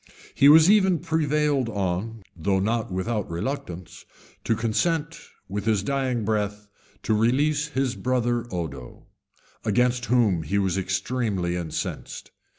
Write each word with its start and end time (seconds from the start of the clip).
He 0.33 0.49
was 0.49 0.67
even 0.67 0.97
prevailed 0.97 1.69
on, 1.69 2.23
though 2.35 2.57
not 2.59 2.91
without 2.91 3.29
reluctance, 3.29 4.03
to 4.43 4.55
consent, 4.55 5.21
with 5.47 5.65
his 5.65 5.83
dying 5.83 6.25
breath, 6.25 6.67
to 7.03 7.13
release 7.13 7.67
his 7.67 7.93
brother 7.95 8.47
Odo, 8.51 9.05
against 9.63 10.05
whom 10.05 10.41
he 10.41 10.57
was 10.57 10.75
extremely 10.75 11.55
incensed. 11.55 12.31